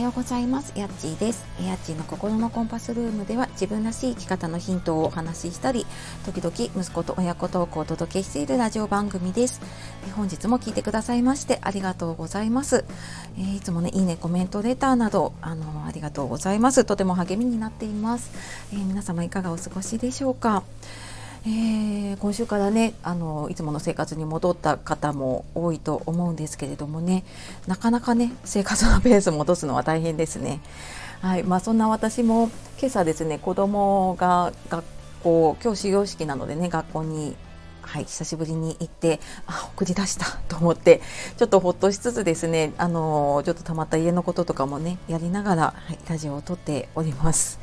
[0.00, 0.72] ようございます。
[0.76, 1.44] やっちーです。
[1.64, 5.86] やっちーの心のコンパスルームでは自分らしい生き方のヒントをお話ししたり
[6.24, 9.60] 時々息子と親子トークをお届けしているラジオ番組です。
[10.16, 12.84] 本日も聞いてくださいましてありがとうございます、
[13.38, 16.84] えー、いつもねいいねコメントレターなどあのありがとうございます。
[16.84, 18.30] とても励みになっています、
[18.72, 20.62] えー、皆様いかがお過ごしでしょうか？
[21.46, 27.24] えー、今週からねあのいつもの生活に戻った方も多いと思うんですけれどもね
[27.66, 30.60] なかなかね生活のペース戻すのは大変ですね。
[31.22, 34.84] はいまあ、そんな私も今朝ですね子供が学
[35.22, 37.36] 校今日始業式なのでね学校に
[37.82, 39.18] はい、久しぶりに行って
[39.48, 41.00] あ送り出したと思って
[41.36, 47.58] ちょっとほっとしつつですねあのちょっとたまった家のこととかもねやりながら、はい、ラジオを撮っております。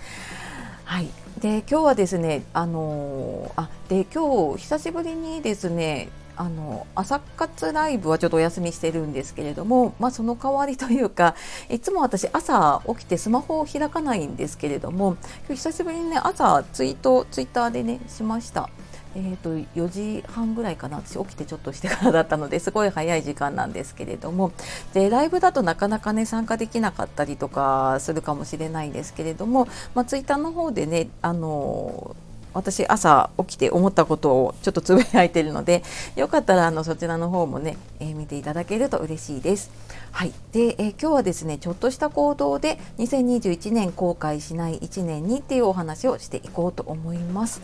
[0.88, 1.10] はい、
[1.42, 11.36] で今日はですねあのあで今日久しぶりにですねあの朝活ライブはちょっとお休みしてるんですけれども、まあ、その代わりというか
[11.70, 18.70] いつも私朝起きてスマホを開かないんですけれども今日久しぶりにね朝ツイートツイッターでねしました。
[19.16, 24.52] えーと、4時半ぐらいかな私起きてちょっとしてからだったのですごい早い時間なんですけれども
[24.94, 32.16] でライブだとなかなかね参加できなかったりとかするかもしれないんですけれども、まあ、ツイッターの方でねあの
[32.58, 35.84] 私朝起きて思ったことをちょっとつぶやいてるので
[36.16, 39.70] よかったらあのそちらの方もね、えー、見ていただけると嬉しいです。
[40.12, 47.62] はい、で、えー、今日はですねちょっとした行動で2021年後悔しない1年にっていうお話をしていこうと思います。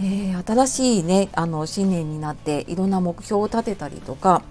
[0.00, 4.42] えー、新しいねあの新年になっていろんな目標を立てたりとか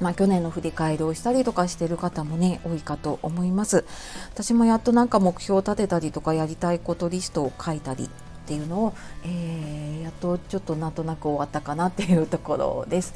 [0.00, 3.84] まあ、去年の振り返りをしたりとかしてる方もね多いかと思います
[4.32, 8.08] 私もやっとなんか目標を立てたりとかやりたいことリストを書いたりっ
[8.46, 13.14] ていうのを、えー、やっとちょっとなんとなく終わったかなっていうところです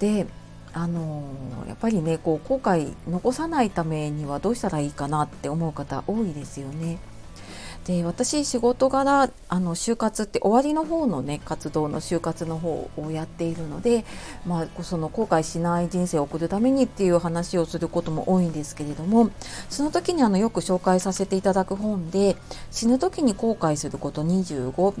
[0.00, 0.26] で
[0.72, 1.24] あの
[1.66, 6.98] やっぱりねこう後悔残さないためにはどうしたらいいかなって思う方多いですよね。
[7.86, 14.04] で私仕事柄あの就活って終わりの方のね活動の就活の方をやっているので、
[14.44, 19.30] まあ、その後悔しない人生を送るためにっていう話をすることも多いんですけれども
[19.70, 22.36] その時にあのよく紹介させていただく本で
[22.72, 24.94] 「死ぬ時に後悔すること25」っ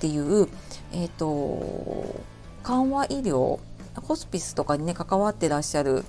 [0.00, 0.48] ていう、
[0.92, 3.60] えーと緩和医療
[3.94, 6.04] ホスピスとかにね関わってらっしゃる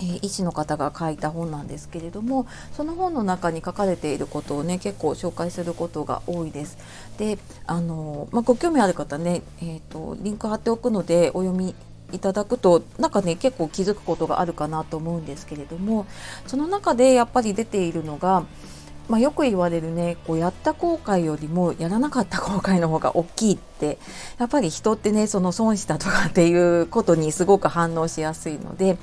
[0.00, 6.78] えー、医師の方が書いた本なんですけれどもその本の中に書かれていることをね結構紹介することが多いです。
[7.18, 11.74] であの、まあ、ご興味ある方ね、えーと、リンク貼っておくのでお読み
[12.12, 16.06] いただくとなんかね結構気づくことがあるかなと思うんですけれども
[16.46, 18.44] その中でやっぱり出ているのが
[19.08, 23.98] まあ、よく言われるねこうやった後悔よりもやらなかった後悔の方が大きいって
[24.38, 28.98] やっぱり人ってねその損したとかっていうことにすごく反応しやすいので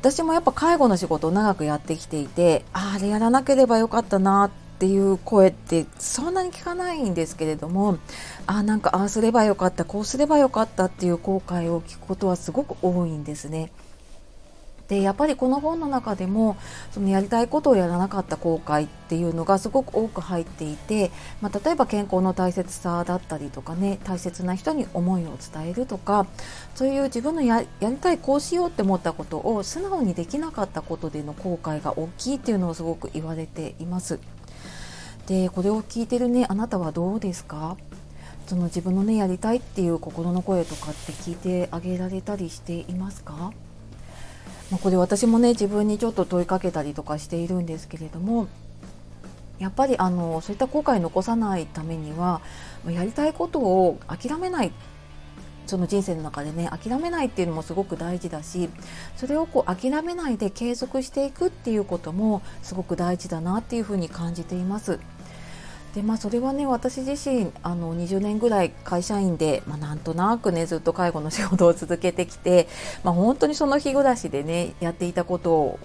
[0.00, 7.98] 私もやっぱ介護の仕事を長くやってきていてあれやらなければよかったなっていう声ってそんなに聞かないんですけれども
[8.46, 13.72] あなんかああすればよかったこうすればよかったっていう後悔を聞くことはすごく多いんですね。
[14.90, 16.56] でやっぱりこの本の中でも
[16.90, 26.26] そのやりたいことをやらなかった後悔っていうのがすごく多く入っていて、まあ、例えば健康の大切さだったりとかね大切な人に思いを伝えるとか
[26.74, 34.18] そういう自分のやりたいこうしようって思ったことを素直にできなかったことでの後悔が大きいっていうのをすごく言われています。
[35.28, 37.76] でこれを聞いてるねあなたはどうですか？
[38.48, 43.52] その自分のねやりたいっていう心の声とかって聞いてあげられたりしていますか？
[44.70, 48.48] ま、これ私もね自分にちょっと問いかけたりとかしているんですけれども
[49.58, 52.40] やっぱりあのそういった後悔残さないためには
[52.88, 54.72] やりたいことを諦めない
[55.66, 58.70] その人生の中でね諦めないっていうのもすごく大事だし
[59.16, 64.98] それをこう諦めないで継続していくっていうこともすごく大事だなっていうふうに感じています。
[65.94, 72.68] でまあ、それはね私自身あの20年ぐらい会社員で、まあ、なんとなくねずっと介護の仕事を続けてきて、
[73.02, 75.78] まあ、本当にその日暮らしでねやっていたことを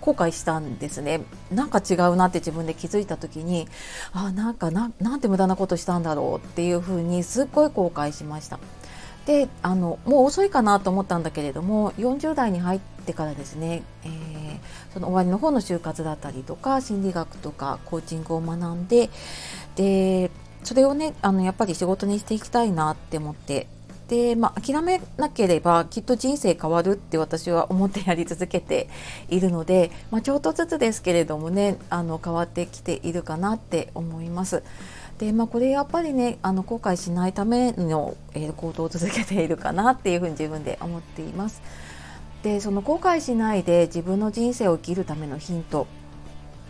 [0.00, 1.20] 後悔したんですね
[1.52, 3.68] なんか違うなって自分で気づいた時に
[4.12, 8.58] あなんかななんて無駄なことしたんだろうっていうふうにすっごい後悔しました。
[9.26, 19.10] であのもう遅いかなと思ったんだけれども40代に入ってからですね、えー、その終わりの方の就活だったりとか心理学とかコーチングを学んで
[19.76, 20.30] で
[20.64, 23.68] それをねあのやっぱり仕事にしていきたいなって思って
[24.12, 28.90] で、まあ、諦めなければきっと人生変わるって私は思ってやり続けて
[29.30, 34.62] いるので、まあ、ちょっとずつですけれどもねあの変わってきているかなって思います。
[35.16, 41.62] でまあ、これやっぱりねあの後悔しないための、えー、行動を続けているかなっていうふうに自分で思っています。
[42.42, 45.86] でその後悔しないで自分の人生を生きるためのヒント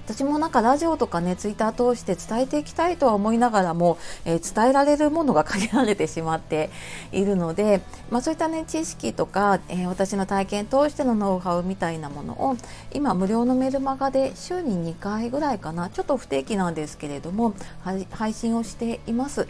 [0.04, 6.70] 私もなんかラジオとかねツイッター通して伝えていきたいとは思いながらも、えー、伝えられるものが限られてしまって
[7.12, 12.56] いるので、まあ、そういったね知識とか、えー、私の体験通してのノウハウみたいなものを
[12.92, 17.54] 今無料のメルマガで週に2回ぐらいかなちょっと不定期なんですけれども
[18.10, 19.46] 配信をしています。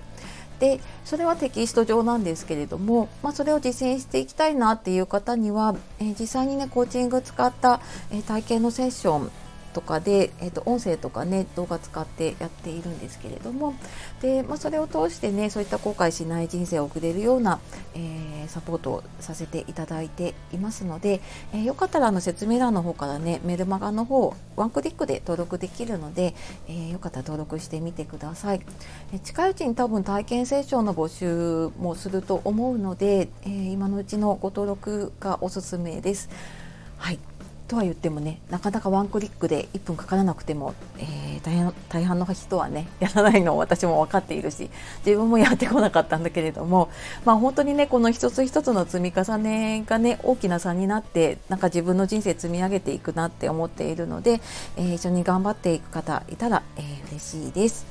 [0.59, 7.81] でそれはテキスト上なんですけれども、まあ、それを実践していきたいなっていう方には、えー、実際にねコーチング使った、
[8.13, 9.31] え、体験のセッション
[9.73, 13.75] とかで、えーと、音声とかね動画使ってやっているんですけれども。
[14.21, 17.61] で、まあ、それを通してねそういった後悔しない人生を送れるような、
[17.95, 21.21] えー、サポートをさせていただいていますので、
[21.53, 26.35] えー、よかったらあの説明欄の方からねメルマガの方ワンクリックで登録できるので、
[26.69, 28.61] えー、よかったら登録してみてください、
[29.13, 36.29] え近いうちに多分体験セッションの募集もすると思うので、え今のうちのご登録がおすすめです。
[36.99, 37.19] はい。
[37.73, 44.69] とは言ってもねなかなかワンクリックで1分かからなくても、えー、大半大半の人はねやらないのを私も分かっているし
[45.07, 46.91] 自分もやってこなかったんだけれども、
[47.25, 54.43] まあ、本当にねこの一つ一つの積み重ねがね大きな差になってなんか自分の人生積み上げていくなって思っているので、
[54.77, 57.87] えー、一緒に頑張っていく方いたら、えー、嬉しいです。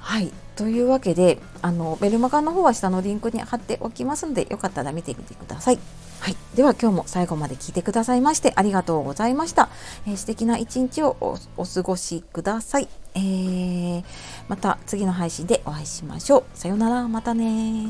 [0.00, 5.78] はいというわけであのメルマガの方は下のリンクに貼っておきますのでよかったら見てみてください。
[6.22, 9.68] はい、では今日も最後まで聞いてくださいましてありがとうございました。
[10.06, 11.16] えー、素敵な一日を
[11.56, 14.04] お過ごしください、えー。
[14.46, 16.44] また次の配信でお会いしましょう。
[16.54, 17.86] さようなら、またね